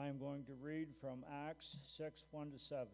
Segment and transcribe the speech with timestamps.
[0.00, 1.64] I am going to read from Acts
[1.96, 2.86] 6 1 to 7.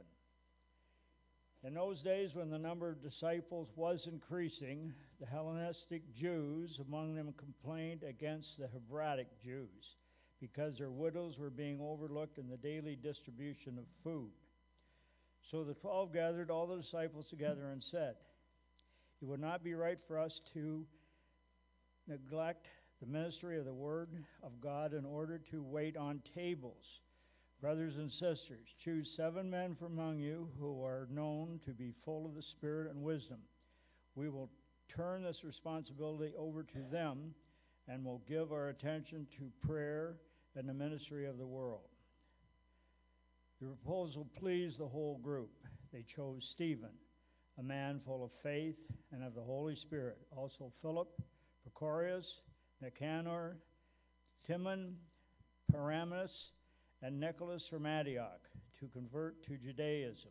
[1.63, 4.91] In those days, when the number of disciples was increasing,
[5.21, 9.69] the Hellenistic Jews among them complained against the Hebraic Jews
[10.41, 14.31] because their widows were being overlooked in the daily distribution of food.
[15.51, 18.15] So the twelve gathered all the disciples together and said,
[19.21, 20.87] It would not be right for us to
[22.09, 22.67] neglect
[23.01, 24.09] the ministry of the Word
[24.43, 26.85] of God in order to wait on tables.
[27.61, 32.27] Brothers and sisters, choose seven men from among you who are known to be full
[32.27, 33.39] of the Spirit and wisdom.
[34.15, 34.51] We will
[34.95, 37.35] turn this responsibility over to them
[37.89, 40.17] and will give our attention to prayer
[40.57, 41.89] and the ministry of the world.
[43.61, 45.51] The proposal pleased the whole group.
[45.93, 46.91] They chose Stephen,
[47.59, 48.77] a man full of faith
[49.13, 51.09] and of the Holy Spirit, also Philip,
[51.65, 52.27] Prochorus,
[52.85, 53.57] Nicanor,
[54.47, 54.97] Timon,
[55.73, 56.31] Parmenas,
[57.03, 58.41] and Nicholas from Antioch
[58.81, 60.31] to convert to Judaism.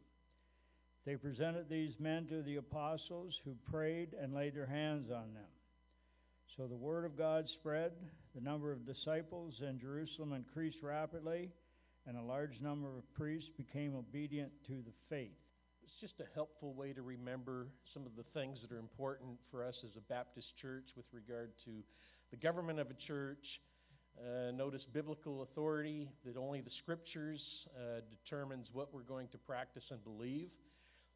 [1.06, 5.50] They presented these men to the apostles who prayed and laid their hands on them.
[6.56, 7.92] So the word of God spread,
[8.36, 11.50] the number of disciples in Jerusalem increased rapidly,
[12.06, 15.32] and a large number of priests became obedient to the faith.
[15.84, 19.64] It's just a helpful way to remember some of the things that are important for
[19.64, 21.72] us as a Baptist church with regard to
[22.34, 23.46] the government of a church.
[24.18, 27.40] Uh, notice biblical authority that only the scriptures
[27.78, 30.50] uh, determines what we're going to practice and believe.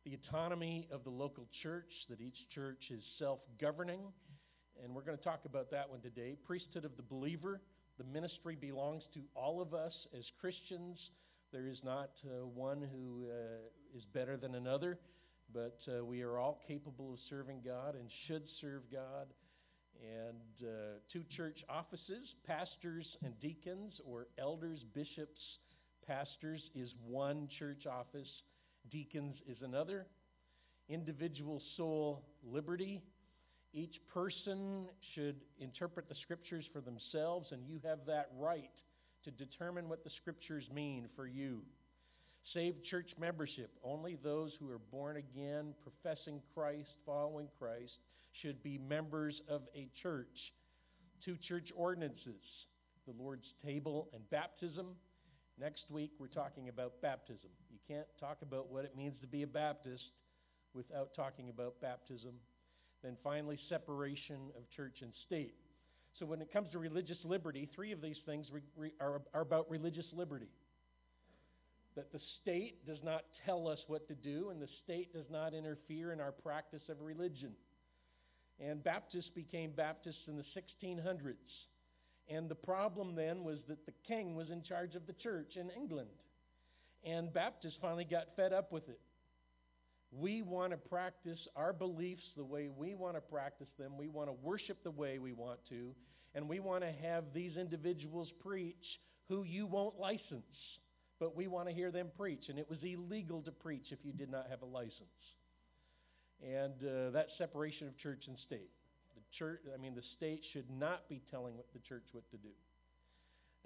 [0.05, 4.01] The autonomy of the local church, that each church is self governing.
[4.83, 6.35] And we're going to talk about that one today.
[6.45, 7.61] Priesthood of the believer.
[7.97, 10.99] The ministry belongs to all of us as Christians.
[11.51, 14.99] There is not uh, one who uh, is better than another,
[15.51, 19.25] but uh, we are all capable of serving God and should serve God.
[20.01, 25.41] And uh, two church offices, pastors and deacons, or elders, bishops,
[26.05, 28.27] pastors, is one church office,
[28.91, 30.05] deacons is another.
[30.89, 33.01] Individual soul liberty
[33.73, 38.71] each person should interpret the scriptures for themselves, and you have that right
[39.23, 41.61] to determine what the scriptures mean for you.
[42.53, 43.69] Saved church membership.
[43.83, 47.99] Only those who are born again, professing Christ, following Christ,
[48.41, 50.53] should be members of a church.
[51.23, 52.41] Two church ordinances
[53.05, 54.87] the Lord's table and baptism.
[55.57, 57.49] Next week, we're talking about baptism.
[57.71, 60.03] You can't talk about what it means to be a Baptist
[60.73, 62.33] without talking about baptism
[63.03, 65.53] then finally, separation of church and state.
[66.19, 69.41] So, when it comes to religious liberty, three of these things re- re- are, are
[69.41, 70.49] about religious liberty.
[71.95, 75.53] That the state does not tell us what to do, and the state does not
[75.53, 77.51] interfere in our practice of religion.
[78.59, 81.35] And Baptists became Baptists in the 1600s.
[82.29, 85.69] And the problem then was that the king was in charge of the church in
[85.69, 86.09] England.
[87.05, 88.99] And Baptists finally got fed up with it.
[90.11, 93.97] We want to practice our beliefs the way we want to practice them.
[93.97, 95.93] We want to worship the way we want to.
[96.33, 100.43] And we want to have these individuals preach who you won't license.
[101.19, 102.49] But we want to hear them preach.
[102.49, 104.93] And it was illegal to preach if you did not have a license.
[106.45, 108.69] And uh, that separation of church and state.
[109.15, 112.49] The church, I mean, the state should not be telling the church what to do.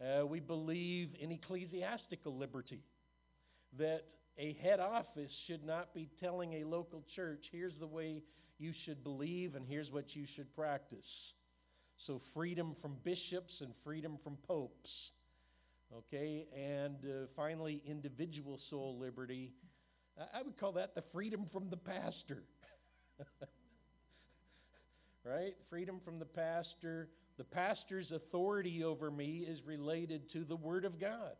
[0.01, 2.81] Uh, we believe in ecclesiastical liberty,
[3.77, 4.05] that
[4.37, 8.23] a head office should not be telling a local church, here's the way
[8.57, 11.05] you should believe and here's what you should practice.
[12.07, 14.89] So, freedom from bishops and freedom from popes.
[15.95, 19.51] Okay, and uh, finally, individual soul liberty.
[20.33, 22.43] I would call that the freedom from the pastor.
[25.23, 25.53] right?
[25.69, 27.09] Freedom from the pastor.
[27.37, 31.35] The pastor's authority over me is related to the Word of God.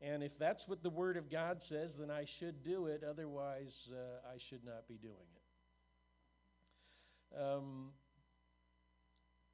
[0.00, 3.02] And if that's what the Word of God says, then I should do it.
[3.08, 5.14] Otherwise, uh, I should not be doing
[7.32, 7.40] it.
[7.40, 7.90] Um,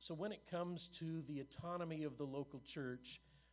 [0.07, 3.05] so, when it comes to the autonomy of the local church,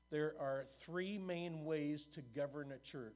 [0.09, 3.13] there are three main ways to govern a church.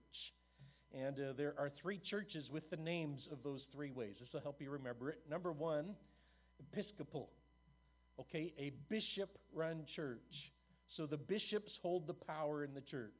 [0.97, 4.15] And uh, there are three churches with the names of those three ways.
[4.19, 5.19] This will help you remember it.
[5.29, 5.95] Number one,
[6.59, 7.29] Episcopal.
[8.19, 10.19] Okay, a bishop run church.
[10.97, 13.11] So the bishops hold the power in the church.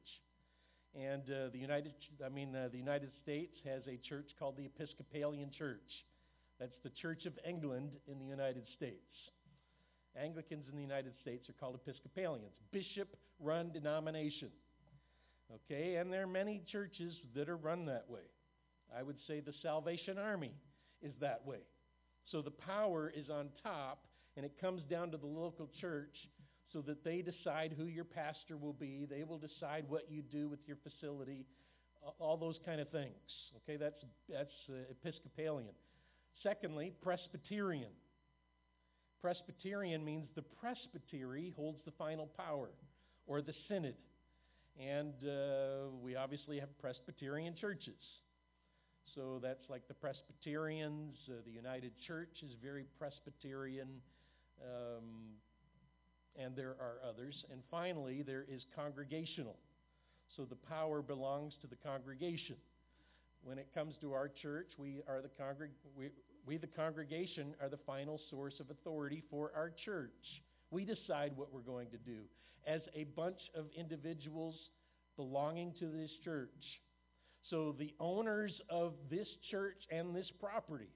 [0.94, 1.94] And uh, the United,
[2.24, 6.04] I mean, uh, the United States has a church called the Episcopalian Church.
[6.58, 9.14] That's the Church of England in the United States.
[10.20, 14.48] Anglicans in the United States are called Episcopalians, bishop-run denomination.
[15.54, 18.20] Okay, and there are many churches that are run that way.
[18.96, 20.52] I would say the Salvation Army
[21.02, 21.60] is that way.
[22.30, 24.06] So the power is on top,
[24.36, 26.14] and it comes down to the local church
[26.72, 29.06] so that they decide who your pastor will be.
[29.10, 31.46] They will decide what you do with your facility,
[32.20, 33.14] all those kind of things.
[33.56, 35.74] Okay, that's, that's uh, Episcopalian.
[36.42, 37.90] Secondly, Presbyterian.
[39.20, 42.70] Presbyterian means the presbytery holds the final power,
[43.26, 43.94] or the synod.
[44.78, 48.00] And uh, we obviously have Presbyterian churches.
[49.14, 51.16] So that's like the Presbyterians.
[51.28, 53.88] Uh, the United Church is very Presbyterian.
[54.62, 55.34] Um,
[56.36, 57.44] and there are others.
[57.50, 59.56] And finally, there is congregational.
[60.36, 62.56] So the power belongs to the congregation.
[63.42, 66.10] When it comes to our church, we are the congreg- we,
[66.46, 70.42] we the congregation are the final source of authority for our church.
[70.70, 72.20] We decide what we're going to do
[72.66, 74.54] as a bunch of individuals
[75.16, 76.80] belonging to this church.
[77.48, 80.90] So the owners of this church and this property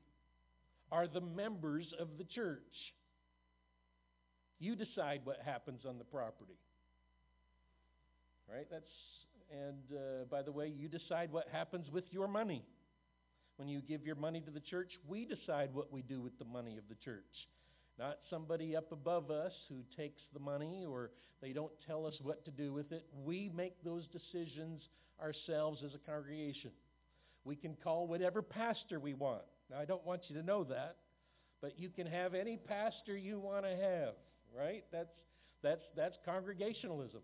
[0.92, 2.60] are the members of the church.
[4.60, 6.58] You decide what happens on the property.
[8.48, 8.66] Right?
[8.70, 8.84] That's
[9.50, 12.64] and uh, by the way, you decide what happens with your money.
[13.56, 16.44] When you give your money to the church, we decide what we do with the
[16.44, 17.48] money of the church.
[17.98, 21.10] Not somebody up above us who takes the money or
[21.40, 23.04] they don't tell us what to do with it.
[23.24, 24.82] We make those decisions
[25.22, 26.70] ourselves as a congregation.
[27.44, 29.42] We can call whatever pastor we want.
[29.70, 30.96] Now, I don't want you to know that,
[31.60, 34.14] but you can have any pastor you want to have,
[34.56, 34.84] right?
[34.90, 35.14] That's,
[35.62, 37.20] that's, that's congregationalism.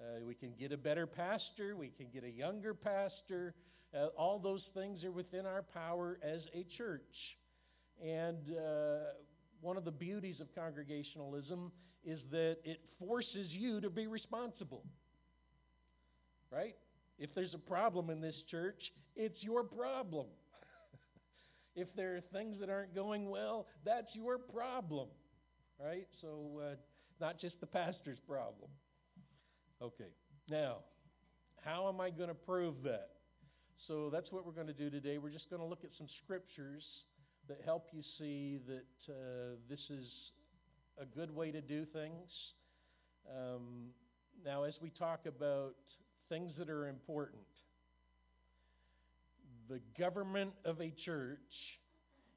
[0.00, 3.54] Uh, we can get a better pastor, we can get a younger pastor.
[3.94, 7.36] Uh, all those things are within our power as a church.
[8.04, 8.98] And uh,
[9.60, 11.72] one of the beauties of congregationalism
[12.04, 14.84] is that it forces you to be responsible.
[16.50, 16.76] Right?
[17.18, 20.26] If there's a problem in this church, it's your problem.
[21.74, 25.08] if there are things that aren't going well, that's your problem.
[25.84, 26.06] Right?
[26.20, 26.74] So, uh,
[27.20, 28.70] not just the pastor's problem.
[29.82, 30.10] Okay,
[30.48, 30.78] now,
[31.64, 33.10] how am I going to prove that?
[33.86, 35.18] So that's what we're going to do today.
[35.18, 36.82] We're just going to look at some scriptures
[37.48, 40.06] that help you see that uh, this is
[41.00, 42.30] a good way to do things.
[43.28, 43.88] Um,
[44.44, 45.74] now, as we talk about
[46.28, 47.42] things that are important,
[49.68, 51.38] the government of a church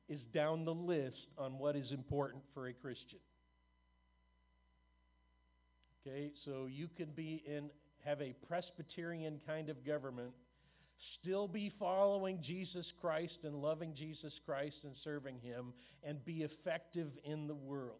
[0.09, 3.19] is down the list on what is important for a Christian.
[6.05, 7.69] Okay, so you can be in
[8.03, 10.31] have a Presbyterian kind of government,
[11.21, 17.09] still be following Jesus Christ and loving Jesus Christ and serving Him, and be effective
[17.23, 17.99] in the world.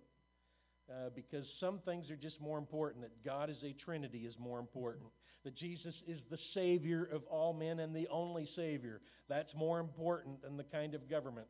[0.90, 3.04] Uh, because some things are just more important.
[3.04, 5.06] That God is a Trinity is more important.
[5.44, 9.02] That Jesus is the Savior of all men and the only Savior.
[9.30, 11.48] That's more important than the kind of government.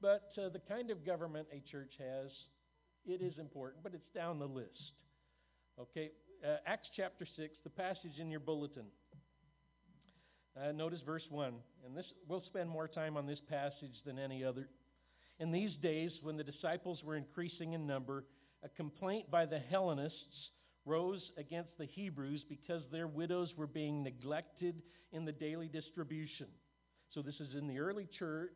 [0.00, 2.30] But uh, the kind of government a church has,
[3.06, 4.92] it is important, but it's down the list.
[5.80, 6.10] Okay,
[6.44, 8.84] uh, Acts chapter 6, the passage in your bulletin.
[10.56, 11.52] Uh, notice verse 1.
[11.84, 14.68] And this we'll spend more time on this passage than any other.
[15.38, 18.24] In these days, when the disciples were increasing in number,
[18.62, 20.50] a complaint by the Hellenists
[20.86, 24.82] rose against the Hebrews because their widows were being neglected
[25.12, 26.46] in the daily distribution.
[27.12, 28.50] So this is in the early church,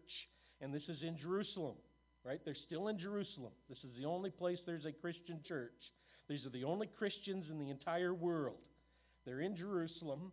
[0.60, 1.76] and this is in Jerusalem,
[2.24, 2.40] right?
[2.44, 3.52] They're still in Jerusalem.
[3.68, 5.92] This is the only place there's a Christian church.
[6.28, 8.58] These are the only Christians in the entire world.
[9.26, 10.32] They're in Jerusalem,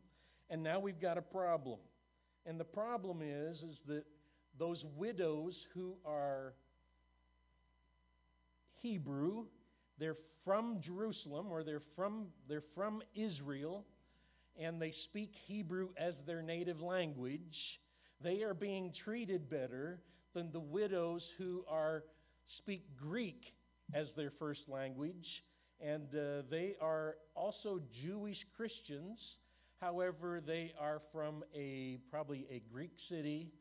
[0.49, 1.79] and now we've got a problem.
[2.45, 4.03] And the problem is, is that
[4.57, 6.53] those widows who are
[8.81, 9.45] Hebrew,
[9.99, 13.83] they're from Jerusalem or they're from, they're from Israel,
[14.59, 17.79] and they speak Hebrew as their native language.
[18.21, 19.99] They are being treated better
[20.33, 22.03] than the widows who are
[22.57, 23.53] speak Greek
[23.93, 25.43] as their first language
[25.79, 29.19] and uh, they are also Jewish Christians.
[29.79, 33.51] However, they are from a probably a Greek city.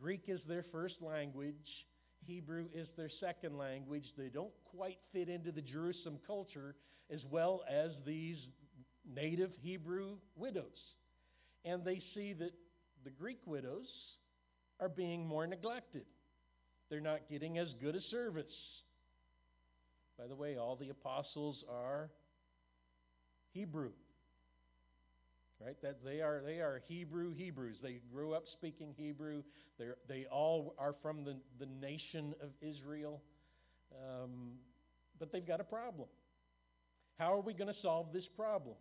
[0.00, 1.86] Greek is their first language.
[2.26, 4.04] Hebrew is their second language.
[4.16, 6.74] They don't quite fit into the Jerusalem culture
[7.10, 8.36] as well as these
[9.14, 10.78] native Hebrew widows.
[11.64, 12.52] And they see that
[13.04, 13.88] the Greek widows
[14.80, 16.04] are being more neglected.
[16.90, 18.44] They're not getting as good a service.
[20.18, 22.10] By the way, all the apostles are
[23.52, 23.90] Hebrew.
[25.60, 25.76] Right?
[25.82, 27.76] That they are they are Hebrew Hebrews.
[27.82, 29.42] They grew up speaking Hebrew.
[29.78, 33.22] They they all are from the, the nation of Israel.
[33.92, 34.52] Um,
[35.18, 36.08] but they've got a problem.
[37.18, 38.76] How are we going to solve this problem?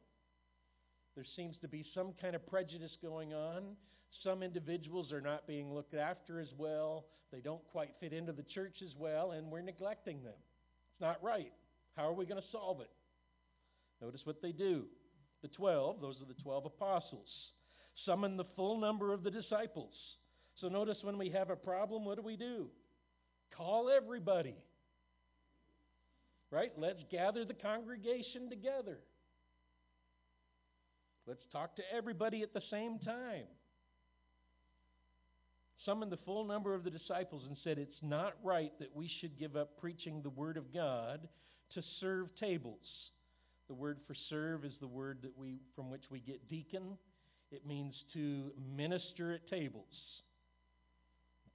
[1.16, 3.76] There seems to be some kind of prejudice going on.
[4.24, 7.06] Some individuals are not being looked after as well.
[7.32, 10.34] They don't quite fit into the church as well, and we're neglecting them.
[10.92, 11.52] It's not right.
[11.96, 12.90] How are we going to solve it?
[14.02, 14.86] Notice what they do.
[15.44, 17.28] The 12, those are the 12 apostles,
[18.06, 19.94] summon the full number of the disciples.
[20.62, 22.68] So notice when we have a problem, what do we do?
[23.56, 24.56] Call everybody.
[26.50, 26.72] Right?
[26.78, 29.00] Let's gather the congregation together.
[31.28, 33.46] Let's talk to everybody at the same time.
[35.86, 39.38] Summoned the full number of the disciples and said, It's not right that we should
[39.38, 41.28] give up preaching the Word of God
[41.74, 42.80] to serve tables.
[43.74, 46.96] The word for serve is the word that we, from which we get deacon.
[47.52, 49.96] It means to minister at tables.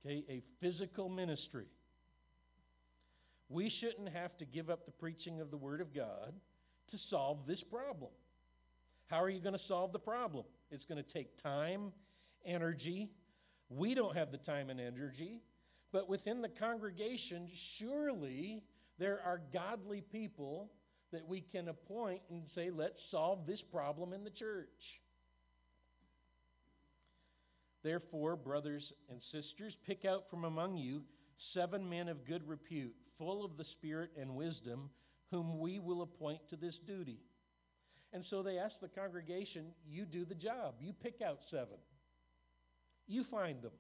[0.05, 1.67] Okay, a physical ministry.
[3.49, 6.35] We shouldn't have to give up the preaching of the Word of God
[6.91, 8.11] to solve this problem.
[9.07, 10.45] How are you going to solve the problem?
[10.73, 11.93] It's going to take time,
[12.45, 13.11] energy.
[13.71, 15.41] We don't have the time and energy,
[15.93, 17.49] but within the congregation,
[17.79, 18.65] surely
[18.99, 20.69] there are godly people
[21.13, 24.69] that we can appoint and say, let's solve this problem in the church.
[27.83, 31.03] Therefore, brothers and sisters, pick out from among you
[31.55, 34.91] seven men of good repute, full of the Spirit and wisdom,
[35.31, 37.21] whom we will appoint to this duty.
[38.13, 40.75] And so they asked the congregation, You do the job.
[40.81, 41.79] You pick out seven.
[43.07, 43.73] You find them.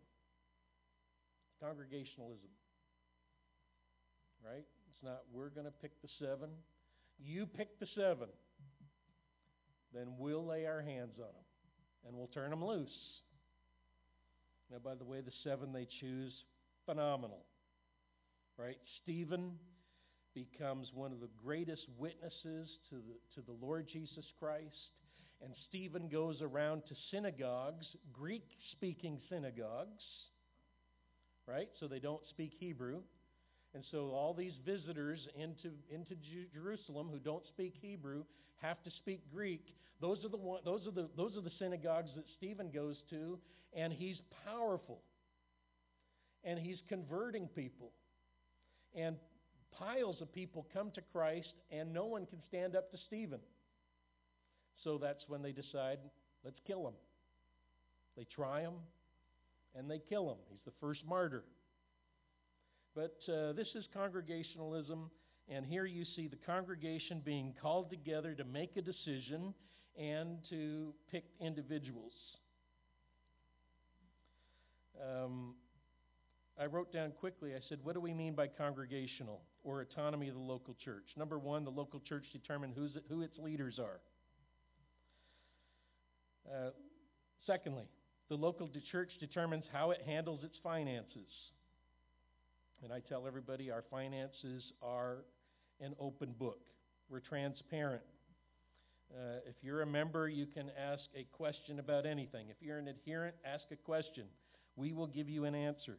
[1.60, 2.50] Congregationalism.
[4.44, 4.64] Right?
[4.90, 6.50] It's not, we're going to pick the seven.
[7.18, 8.28] You pick the seven.
[9.94, 11.44] Then we'll lay our hands on them
[12.06, 12.88] and we'll turn them loose.
[14.70, 16.32] Now, by the way, the seven they choose,
[16.86, 17.44] phenomenal.
[18.58, 18.78] Right?
[19.02, 19.52] Stephen
[20.34, 24.90] becomes one of the greatest witnesses to the, to the Lord Jesus Christ.
[25.42, 30.02] And Stephen goes around to synagogues, Greek speaking synagogues,
[31.46, 31.68] right?
[31.78, 33.00] So they don't speak Hebrew.
[33.74, 36.14] And so all these visitors into, into
[36.52, 38.24] Jerusalem who don't speak Hebrew
[38.62, 39.74] have to speak Greek.
[40.00, 43.38] Those are, the one, those, are the, those are the synagogues that Stephen goes to,
[43.74, 45.00] and he's powerful.
[46.44, 47.90] And he's converting people.
[48.94, 49.16] And
[49.72, 53.40] piles of people come to Christ, and no one can stand up to Stephen.
[54.82, 55.98] So that's when they decide,
[56.44, 56.94] let's kill him.
[58.16, 58.74] They try him,
[59.74, 60.38] and they kill him.
[60.48, 61.42] He's the first martyr.
[62.94, 65.10] But uh, this is congregationalism,
[65.48, 69.54] and here you see the congregation being called together to make a decision
[69.96, 72.12] and to pick individuals.
[75.00, 75.54] Um,
[76.60, 80.34] I wrote down quickly, I said, what do we mean by congregational or autonomy of
[80.34, 81.04] the local church?
[81.16, 84.00] Number one, the local church determines who's who its leaders are.
[86.52, 86.70] Uh,
[87.46, 87.84] secondly,
[88.28, 91.28] the local church determines how it handles its finances.
[92.82, 95.24] And I tell everybody our finances are
[95.80, 96.60] an open book.
[97.08, 98.02] We're transparent.
[99.12, 102.48] Uh, if you're a member, you can ask a question about anything.
[102.50, 104.24] If you're an adherent, ask a question.
[104.76, 105.96] We will give you an answer.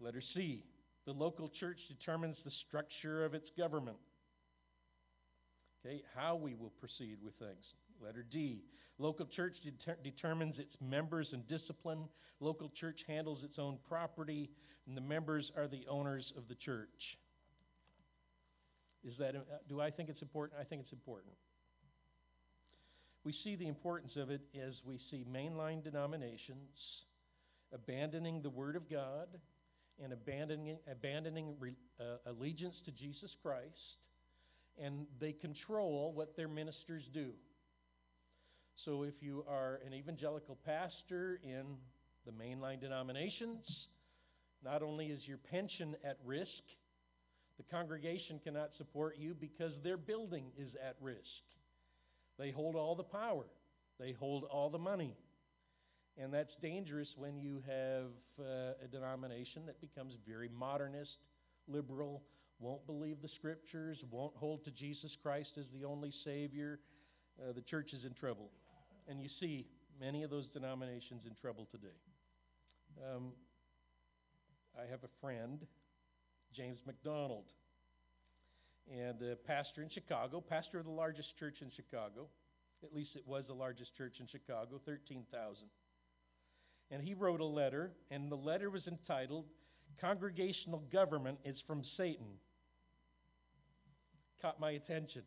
[0.00, 0.64] Letter C
[1.06, 3.96] the local church determines the structure of its government.
[5.84, 7.64] Okay, how we will proceed with things.
[8.04, 8.62] Letter D.
[9.00, 12.04] Local church deter- determines its members and discipline.
[12.38, 14.50] Local church handles its own property,
[14.86, 17.16] and the members are the owners of the church.
[19.02, 19.40] Is that, uh,
[19.70, 20.60] do I think it's important?
[20.60, 21.32] I think it's important.
[23.24, 26.68] We see the importance of it as we see mainline denominations
[27.72, 29.28] abandoning the Word of God
[30.02, 33.96] and abandoning, abandoning re, uh, allegiance to Jesus Christ,
[34.78, 37.30] and they control what their ministers do.
[38.84, 41.64] So if you are an evangelical pastor in
[42.24, 43.62] the mainline denominations,
[44.64, 46.48] not only is your pension at risk,
[47.58, 51.18] the congregation cannot support you because their building is at risk.
[52.38, 53.44] They hold all the power,
[53.98, 55.14] they hold all the money.
[56.16, 61.18] And that's dangerous when you have uh, a denomination that becomes very modernist,
[61.68, 62.22] liberal,
[62.58, 66.80] won't believe the scriptures, won't hold to Jesus Christ as the only Savior.
[67.40, 68.50] Uh, the church is in trouble.
[69.08, 69.66] And you see
[70.00, 71.98] many of those denominations in trouble today.
[73.04, 73.32] Um,
[74.76, 75.60] I have a friend,
[76.54, 77.44] James MacDonald,
[78.90, 82.26] and a pastor in Chicago, pastor of the largest church in Chicago.
[82.82, 85.64] At least it was the largest church in Chicago, 13,000.
[86.90, 89.44] And he wrote a letter, and the letter was entitled,
[90.00, 92.38] Congregational Government is from Satan.
[94.40, 95.22] Caught my attention.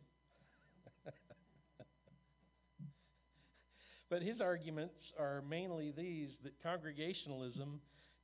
[4.10, 7.80] But his arguments are mainly these that congregationalism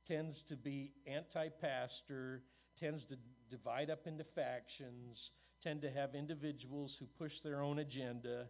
[0.07, 2.43] tends to be anti pastor,
[2.79, 3.17] tends to
[3.49, 5.17] divide up into factions,
[5.63, 8.47] tend to have individuals who push their own agenda,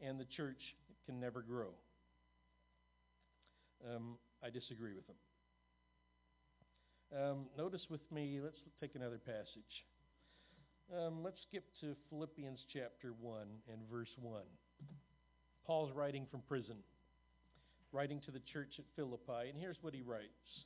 [0.00, 0.74] and the church
[1.06, 1.68] can never grow.
[3.88, 5.16] Um, I disagree with them.
[7.14, 9.84] Um, notice with me, let's take another passage.
[10.92, 14.42] Um, let's skip to Philippians chapter 1 and verse 1.
[15.66, 16.76] Paul's writing from prison,
[17.92, 20.64] writing to the church at Philippi, and here's what he writes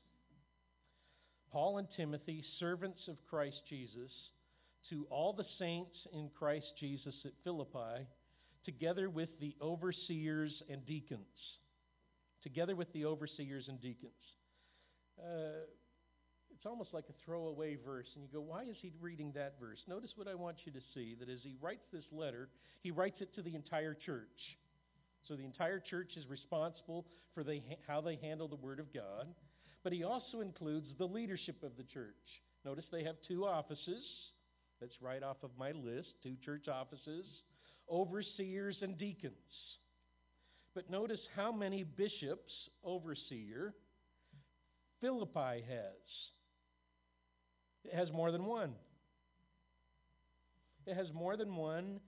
[1.52, 4.12] Paul and Timothy, servants of Christ Jesus,
[4.90, 8.06] to all the saints in Christ Jesus at Philippi,
[8.64, 11.22] together with the overseers and deacons.
[12.42, 14.12] Together with the overseers and deacons.
[15.18, 15.66] Uh,
[16.54, 19.78] it's almost like a throwaway verse, and you go, why is he reading that verse?
[19.88, 22.48] Notice what I want you to see that as he writes this letter,
[22.82, 24.58] he writes it to the entire church.
[25.28, 27.04] So the entire church is responsible
[27.34, 27.44] for
[27.86, 29.28] how they handle the Word of God,
[29.84, 32.14] but he also includes the leadership of the church.
[32.64, 34.02] Notice they have two offices.
[34.80, 37.26] That's right off of my list two church offices,
[37.90, 39.34] overseers and deacons.
[40.74, 43.74] But notice how many bishops, overseer,
[45.02, 46.08] Philippi has.
[47.84, 48.72] It has more than one.
[50.86, 52.00] It has more than one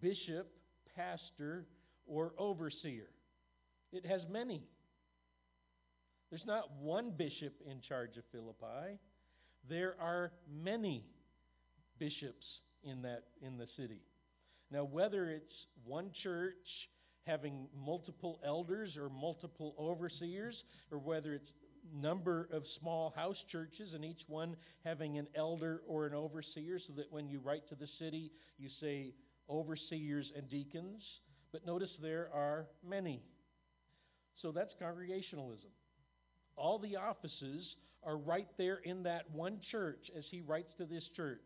[0.00, 0.50] bishop,
[0.94, 1.64] pastor,
[2.06, 3.08] or overseer.
[3.92, 4.62] It has many.
[6.30, 8.98] There's not one bishop in charge of Philippi.
[9.68, 11.04] There are many
[11.98, 12.46] bishops
[12.84, 14.00] in that in the city.
[14.70, 16.54] Now whether it's one church
[17.24, 20.54] having multiple elders or multiple overseers
[20.90, 21.50] or whether it's
[21.94, 26.92] number of small house churches and each one having an elder or an overseer so
[26.96, 29.12] that when you write to the city you say
[29.48, 31.02] overseers and deacons
[31.52, 33.22] but notice there are many.
[34.42, 35.70] So that's congregationalism.
[36.56, 41.04] All the offices are right there in that one church as he writes to this
[41.14, 41.40] church.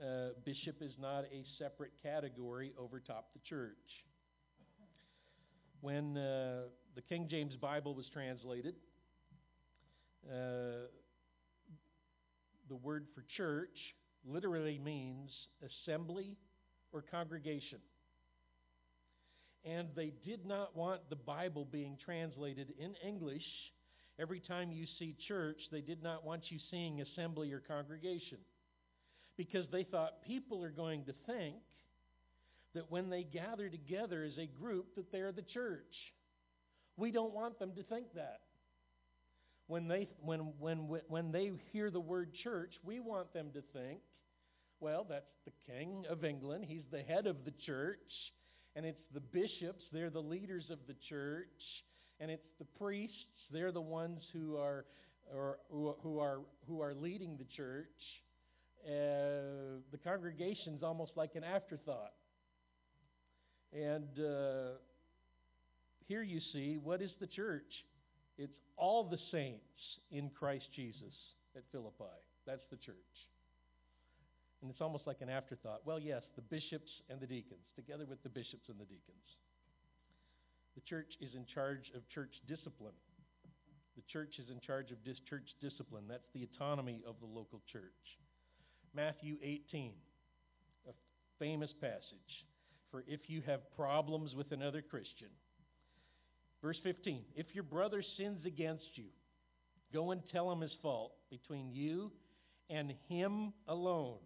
[0.00, 4.04] Uh, bishop is not a separate category over top the church.
[5.80, 6.62] When uh,
[6.94, 8.74] the king james bible was translated
[10.30, 10.88] uh,
[12.68, 15.30] the word for church literally means
[15.62, 16.36] assembly
[16.92, 17.78] or congregation.
[19.66, 23.42] And they did not want the Bible being translated in English.
[24.18, 28.38] Every time you see church, they did not want you seeing assembly or congregation.
[29.36, 31.56] Because they thought people are going to think
[32.74, 35.94] that when they gather together as a group that they're the church.
[36.98, 38.40] We don't want them to think that
[39.66, 44.00] when they, when, when, when they hear the word church, we want them to think,
[44.78, 46.66] well, that's the King of England.
[46.68, 47.98] He's the head of the church.
[48.76, 51.48] And it's the bishops, they're the leaders of the church.
[52.20, 53.16] And it's the priests,
[53.50, 54.84] they're the ones who are,
[55.34, 57.86] or, who are, who are leading the church.
[58.86, 62.12] Uh, the congregation's almost like an afterthought.
[63.72, 64.76] And uh,
[66.06, 67.84] here you see, what is the church?
[68.38, 69.64] It's all the saints
[70.10, 71.14] in Christ Jesus
[71.56, 72.04] at Philippi.
[72.46, 72.94] That's the church.
[74.62, 75.82] And it's almost like an afterthought.
[75.84, 79.26] Well, yes, the bishops and the deacons, together with the bishops and the deacons.
[80.74, 82.96] The church is in charge of church discipline.
[83.96, 86.04] The church is in charge of dis- church discipline.
[86.08, 87.82] That's the autonomy of the local church.
[88.94, 89.92] Matthew 18,
[90.88, 90.92] a
[91.38, 92.44] famous passage.
[92.90, 95.28] For if you have problems with another Christian,
[96.62, 99.06] Verse 15 If your brother sins against you,
[99.92, 102.10] go and tell him his fault between you
[102.68, 104.18] and him alone.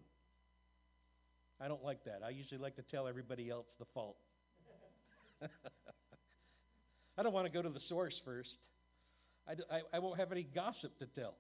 [1.61, 2.23] I don't like that.
[2.25, 4.16] I usually like to tell everybody else the fault.
[7.18, 8.49] I don't want to go to the source first.
[9.46, 11.35] I, I, I won't have any gossip to tell.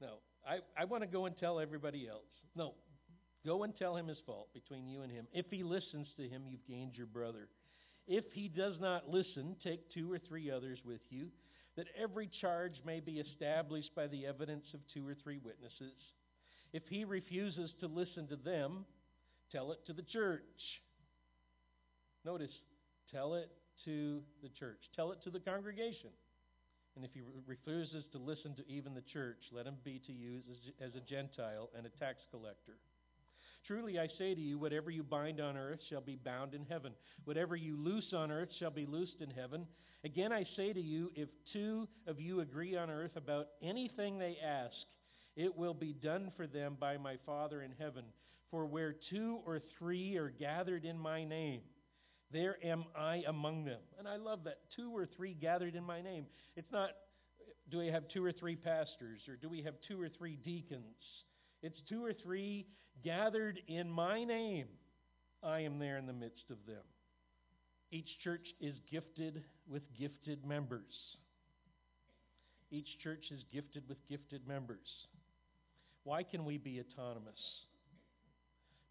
[0.00, 2.28] No, I, I want to go and tell everybody else.
[2.56, 2.74] No,
[3.44, 5.26] go and tell him his fault between you and him.
[5.32, 7.48] If he listens to him, you've gained your brother.
[8.06, 11.28] If he does not listen, take two or three others with you,
[11.76, 15.94] that every charge may be established by the evidence of two or three witnesses.
[16.72, 18.84] If he refuses to listen to them,
[19.50, 20.42] tell it to the church.
[22.24, 22.52] Notice,
[23.12, 23.50] tell it
[23.84, 26.10] to the church, tell it to the congregation.
[26.96, 30.40] And if he refuses to listen to even the church, let him be to you
[30.80, 32.76] as a Gentile and a tax collector.
[33.66, 36.92] Truly I say to you, whatever you bind on earth shall be bound in heaven.
[37.24, 39.66] Whatever you loose on earth shall be loosed in heaven.
[40.04, 44.38] Again I say to you, if two of you agree on earth about anything they
[44.44, 44.74] ask,
[45.36, 48.04] it will be done for them by my Father in heaven.
[48.50, 51.60] For where two or three are gathered in my name,
[52.32, 53.80] there am I among them.
[53.98, 54.58] And I love that.
[54.74, 56.26] Two or three gathered in my name.
[56.56, 56.90] It's not,
[57.70, 60.96] do we have two or three pastors or do we have two or three deacons?
[61.62, 62.66] It's two or three
[63.04, 64.66] gathered in my name.
[65.42, 66.82] I am there in the midst of them.
[67.92, 70.94] Each church is gifted with gifted members.
[72.70, 74.86] Each church is gifted with gifted members.
[76.04, 77.40] Why can we be autonomous?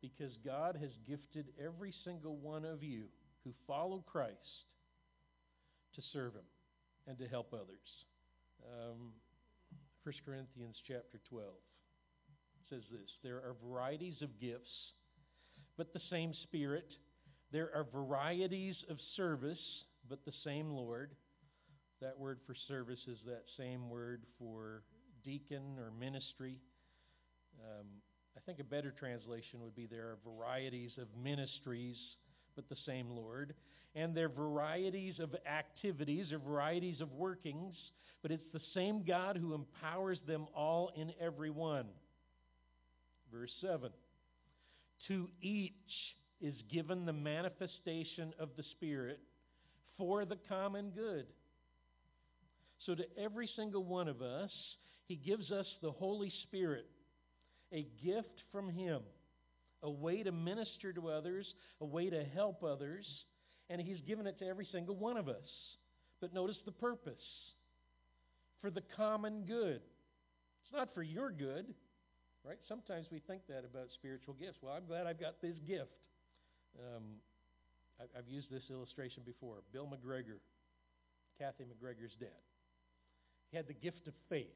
[0.02, 3.06] Because God has gifted every single one of you
[3.44, 4.38] who follow Christ
[5.96, 6.44] to serve Him
[7.08, 7.88] and to help others.
[8.66, 9.12] Um,
[10.04, 11.48] 1 Corinthians chapter 12
[12.70, 14.72] says this There are varieties of gifts,
[15.78, 16.88] but the same Spirit.
[17.52, 19.60] There are varieties of service,
[20.08, 21.12] but the same Lord.
[22.02, 24.84] That word for service is that same word for
[25.26, 26.58] deacon or ministry.
[27.62, 27.86] Um,
[28.36, 31.98] I think a better translation would be there are varieties of ministries,
[32.56, 33.54] but the same Lord.
[33.96, 37.76] And there are varieties of activities or varieties of workings,
[38.22, 41.88] but it's the same God who empowers them all in every one.
[43.32, 43.92] Verse 7
[45.08, 45.74] To each
[46.42, 49.20] is given the manifestation of the Spirit
[49.98, 51.26] for the common good.
[52.86, 54.52] So, to every single one of us,
[55.08, 56.86] He gives us the Holy Spirit,
[57.72, 59.02] a gift from Him,
[59.84, 63.06] a way to minister to others, a way to help others,
[63.70, 65.50] and He's given it to every single one of us.
[66.22, 67.24] But notice the purpose
[68.62, 69.82] for the common good.
[70.64, 71.74] It's not for your good,
[72.46, 72.58] right?
[72.68, 74.58] Sometimes we think that about spiritual gifts.
[74.62, 75.92] Well, I'm glad I've got this gift.
[76.78, 77.04] Um,
[78.00, 79.58] I've used this illustration before.
[79.74, 80.40] Bill McGregor,
[81.38, 82.30] Kathy McGregor's dad.
[83.52, 84.48] He had the gift of faith.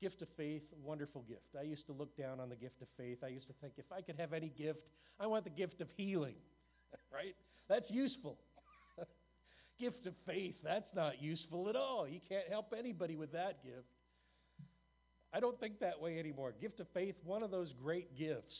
[0.00, 1.56] Gift of faith, wonderful gift.
[1.58, 3.18] I used to look down on the gift of faith.
[3.22, 4.80] I used to think if I could have any gift,
[5.18, 6.36] I want the gift of healing,
[7.12, 7.36] right?
[7.68, 8.38] That's useful.
[9.78, 12.08] gift of faith, that's not useful at all.
[12.08, 13.86] You can't help anybody with that gift.
[15.32, 16.54] I don't think that way anymore.
[16.60, 18.56] Gift of faith, one of those great gifts.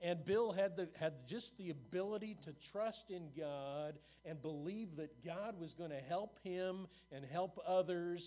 [0.00, 5.24] And Bill had, the, had just the ability to trust in God and believe that
[5.24, 8.22] God was going to help him and help others.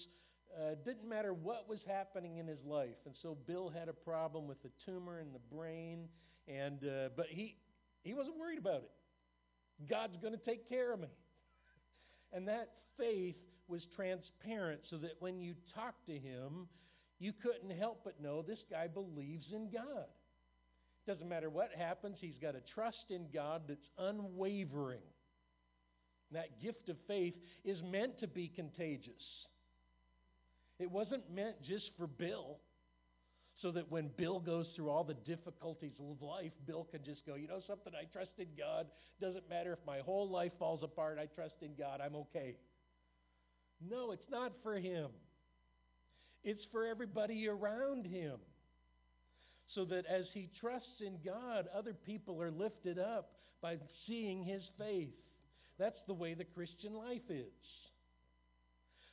[0.58, 2.98] Uh, didn't matter what was happening in his life.
[3.06, 6.10] And so Bill had a problem with the tumor in the brain,
[6.48, 7.56] and, uh, but he,
[8.04, 8.92] he wasn't worried about it.
[9.90, 11.08] God's going to take care of me.
[12.34, 13.36] And that faith
[13.68, 16.68] was transparent so that when you talked to him,
[17.20, 20.06] you couldn't help but know this guy believes in God.
[21.06, 25.02] Doesn't matter what happens, he's got a trust in God that's unwavering.
[26.32, 27.34] That gift of faith
[27.66, 29.22] is meant to be contagious.
[30.82, 32.58] It wasn't meant just for Bill,
[33.62, 37.36] so that when Bill goes through all the difficulties of life, Bill can just go,
[37.36, 38.88] you know something, I trust in God.
[39.22, 42.56] Doesn't matter if my whole life falls apart, I trust in God, I'm okay.
[43.88, 45.10] No, it's not for him,
[46.44, 48.40] it's for everybody around him
[49.76, 54.64] so that as he trusts in God, other people are lifted up by seeing his
[54.78, 55.14] faith.
[55.78, 57.54] That's the way the Christian life is.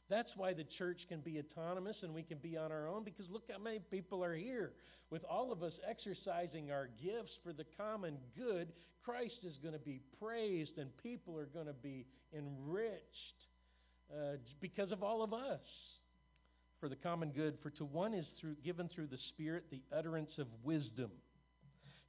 [0.09, 3.27] That's why the church can be autonomous and we can be on our own because
[3.31, 4.73] look how many people are here.
[5.11, 8.68] With all of us exercising our gifts for the common good,
[9.05, 13.38] Christ is going to be praised and people are going to be enriched
[14.12, 15.61] uh, because of all of us
[16.81, 17.59] for the common good.
[17.62, 21.11] For to one is through, given through the Spirit the utterance of wisdom,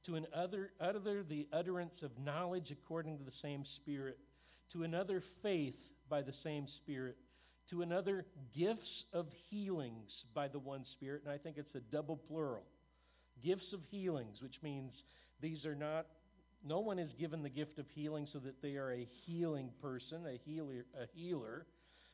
[0.06, 4.18] to another, other the utterance of knowledge according to the same Spirit,
[4.72, 5.74] to another faith
[6.08, 7.16] by the same Spirit,
[7.70, 12.16] to another gifts of healings by the one Spirit, and I think it's a double
[12.16, 12.64] plural.
[13.42, 14.92] Gifts of healings, which means
[15.40, 16.06] these are not
[16.62, 20.26] no one is given the gift of healing so that they are a healing person,
[20.26, 21.64] a healer, a healer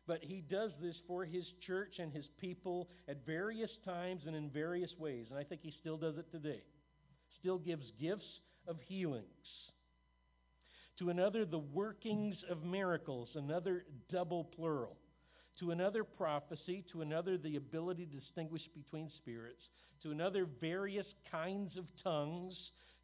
[0.06, 4.50] but he does this for his church and his people at various times and in
[4.50, 5.26] various ways.
[5.30, 6.62] And I think he still does it today.
[7.40, 9.24] Still gives gifts of healings.
[11.00, 14.96] To another, the workings of miracles, another double plural.
[15.60, 16.84] To another, prophecy.
[16.92, 19.62] To another, the ability to distinguish between spirits.
[20.02, 22.54] To another, various kinds of tongues.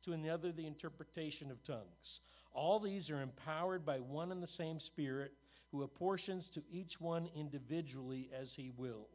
[0.04, 2.20] To another, the interpretation of tongues.
[2.52, 5.32] All these are empowered by one and the same Spirit
[5.70, 9.08] who apportions to each one individually as he wills.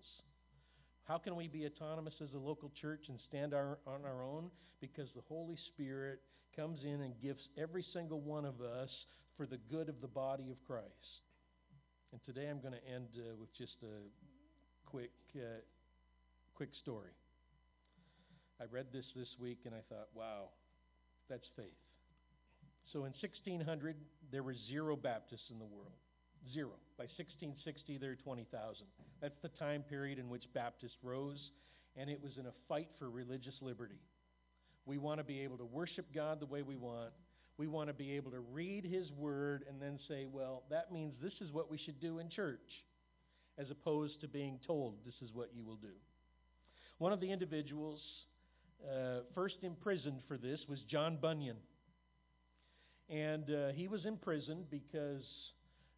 [1.08, 4.50] How can we be autonomous as a local church and stand our, on our own?
[4.82, 6.20] Because the Holy Spirit
[6.56, 8.90] comes in and gives every single one of us
[9.38, 11.27] for the good of the body of Christ.
[12.12, 14.08] And today I'm going to end uh, with just a
[14.90, 15.60] quick, uh,
[16.56, 17.12] quick story.
[18.62, 20.50] I read this this week and I thought, wow,
[21.30, 21.76] that's faith.
[22.94, 23.98] So in 1600,
[24.32, 25.92] there were zero Baptists in the world.
[26.54, 26.80] Zero.
[26.98, 28.86] By 1660, there are 20,000.
[29.22, 31.52] That's the time period in which Baptists rose.
[31.98, 34.00] and it was in a fight for religious liberty.
[34.86, 37.10] We want to be able to worship God the way we want.
[37.58, 41.16] We want to be able to read His Word and then say, well, that means
[41.22, 42.84] this is what we should do in church,
[43.58, 45.94] as opposed to being told this is what you will do.
[47.00, 48.02] One of the individuals
[48.84, 51.58] uh, first imprisoned for this was John Bunyan.
[53.10, 55.24] And uh, he was imprisoned because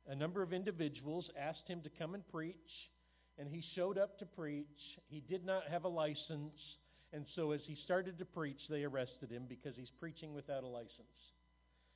[0.07, 2.55] a number of individuals asked him to come and preach,
[3.37, 4.65] and he showed up to preach.
[5.07, 6.55] He did not have a license,
[7.11, 10.67] and so as he started to preach, they arrested him because he's preaching without a
[10.67, 11.07] license.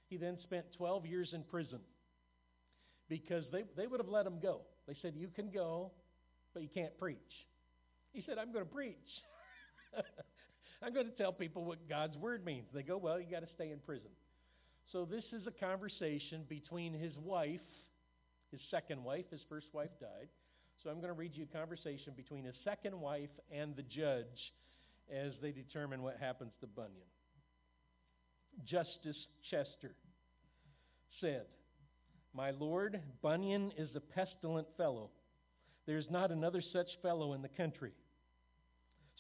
[0.10, 1.80] He then spent 12 years in prison
[3.10, 4.62] because they, they would have let him go.
[4.88, 5.92] They said, You can go,
[6.54, 7.18] but you can't preach.
[8.12, 8.96] He said, I'm going to preach.
[10.84, 12.68] I'm going to tell people what God's word means.
[12.74, 14.12] They go, Well, you got to stay in prison.
[14.92, 17.62] So this is a conversation between his wife,
[18.52, 20.28] his second wife, his first wife died.
[20.84, 24.54] So I'm going to read you a conversation between his second wife and the judge
[25.12, 27.08] as they determine what happens to Bunyan.
[28.66, 29.96] Justice Chester
[31.20, 31.46] said,
[32.34, 35.10] My lord, Bunyan is a pestilent fellow.
[35.86, 37.92] There is not another such fellow in the country.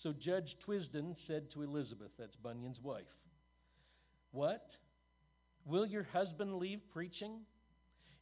[0.01, 3.03] So Judge Twisden said to Elizabeth, that's Bunyan's wife,
[4.31, 4.65] What?
[5.65, 7.39] Will your husband leave preaching?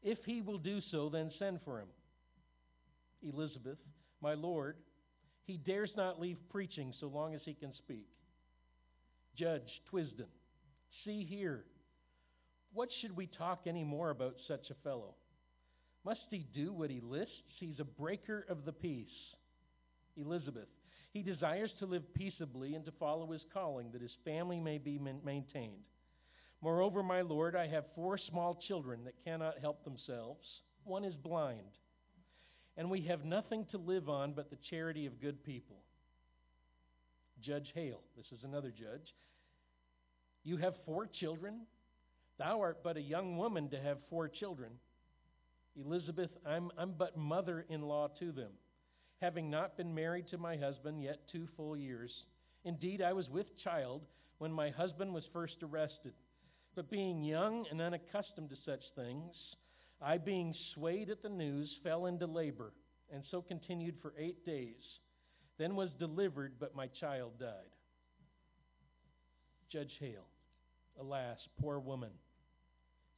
[0.03, 1.87] If he will do so, then send for him.
[3.23, 3.77] Elizabeth,
[4.21, 4.77] my lord,
[5.45, 8.07] he dares not leave preaching so long as he can speak.
[9.35, 10.29] Judge Twisden,
[11.05, 11.63] see here.
[12.73, 15.15] What should we talk any more about such a fellow?
[16.05, 17.33] Must he do what he lists?
[17.59, 19.07] He's a breaker of the peace.
[20.17, 20.67] Elizabeth,
[21.11, 24.99] he desires to live peaceably and to follow his calling, that his family may be
[25.23, 25.83] maintained.
[26.61, 30.45] Moreover, my Lord, I have four small children that cannot help themselves.
[30.83, 31.67] One is blind.
[32.77, 35.77] And we have nothing to live on but the charity of good people.
[37.41, 39.13] Judge Hale, this is another judge.
[40.43, 41.61] You have four children?
[42.37, 44.71] Thou art but a young woman to have four children.
[45.75, 48.51] Elizabeth, I'm, I'm but mother in law to them,
[49.21, 52.11] having not been married to my husband yet two full years.
[52.65, 54.01] Indeed, I was with child
[54.39, 56.13] when my husband was first arrested.
[56.75, 59.33] But being young and unaccustomed to such things,
[60.01, 62.73] I, being swayed at the news, fell into labor,
[63.13, 64.81] and so continued for eight days.
[65.59, 67.69] Then was delivered, but my child died.
[69.71, 70.27] Judge Hale,
[71.01, 72.11] alas, poor woman.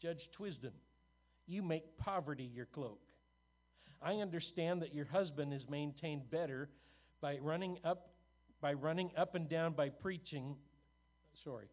[0.02, 0.72] Judge Twisden,
[1.46, 3.00] you make poverty your cloak.
[4.02, 6.70] I understand that your husband is maintained better
[7.22, 8.10] by running up
[8.62, 10.56] by running up and down by preaching
[11.44, 11.68] sorry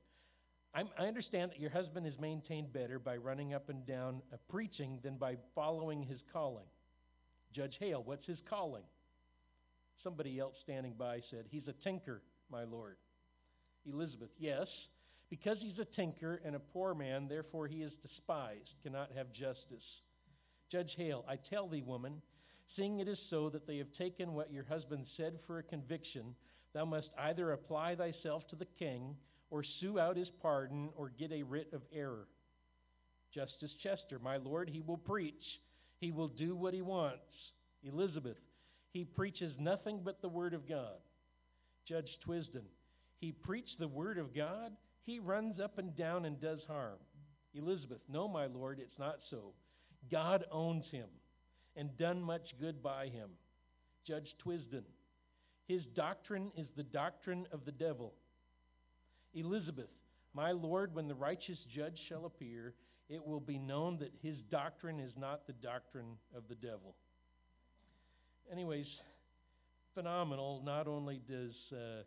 [0.75, 4.37] I'm, i understand that your husband is maintained better by running up and down uh,
[4.49, 6.67] preaching than by following his calling.
[7.53, 8.85] Judge Hale, what's his calling?
[10.03, 12.97] Somebody else standing by said, He's a tinker, my lord.
[13.85, 14.69] Elizabeth, yes,
[15.31, 19.85] because he's a tinker and a poor man, therefore he is despised, cannot have justice.
[20.71, 22.21] Judge Hale, I tell thee, woman,
[22.77, 26.35] seeing it is so that they have taken what your husband said for a conviction,
[26.75, 29.17] thou must either apply thyself to the king
[29.51, 32.29] or sue out his pardon, or get a writ of error.
[33.35, 35.61] Justice Chester, my lord, he will preach.
[35.99, 37.19] He will do what he wants.
[37.83, 38.39] Elizabeth,
[38.93, 40.99] he preaches nothing but the word of God.
[41.87, 42.65] Judge Twisden,
[43.19, 44.73] he preached the word of God.
[45.05, 46.99] He runs up and down and does harm.
[47.55, 49.53] Elizabeth, no, my lord, it's not so.
[50.11, 51.09] God owns him
[51.77, 53.31] and done much good by him.
[54.07, 54.85] Judge Twisden,
[55.67, 58.13] his doctrine is the doctrine of the devil.
[59.35, 59.91] Elizabeth,
[60.35, 62.75] my Lord, when the righteous judge shall appear,
[63.09, 66.95] it will be known that his doctrine is not the doctrine of the devil.
[68.51, 68.87] Anyways,
[69.95, 70.63] phenomenal.
[70.65, 72.03] Not only does uh,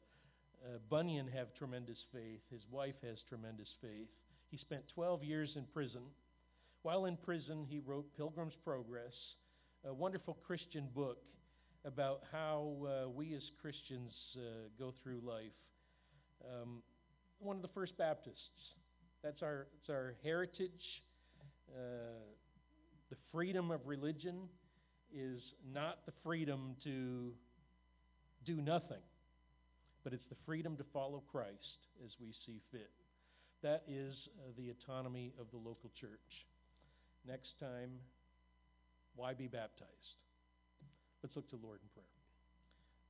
[0.64, 4.10] uh, Bunyan have tremendous faith, his wife has tremendous faith.
[4.50, 6.04] He spent 12 years in prison.
[6.84, 9.14] While in prison, he wrote Pilgrim's Progress,
[9.86, 11.18] a wonderful Christian book
[11.86, 15.52] about how uh, we as Christians uh, go through life.
[16.46, 16.82] Um,
[17.40, 18.74] one of the first Baptists.
[19.24, 21.04] That's our, our heritage.
[21.70, 22.20] Uh,
[23.10, 24.50] the freedom of religion
[25.14, 27.34] is not the freedom to
[28.46, 29.02] do nothing,
[30.04, 32.90] but it's the freedom to follow Christ as we see fit.
[33.62, 36.46] That is uh, the autonomy of the local church.
[37.26, 37.92] Next time,
[39.16, 40.20] why be baptized?
[41.24, 42.13] Let's look to the Lord in prayer.